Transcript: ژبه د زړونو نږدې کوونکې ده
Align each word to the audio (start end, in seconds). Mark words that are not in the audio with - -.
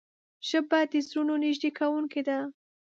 ژبه 0.47 0.79
د 0.91 0.93
زړونو 1.07 1.33
نږدې 1.43 1.69
کوونکې 1.79 2.21
ده 2.27 2.37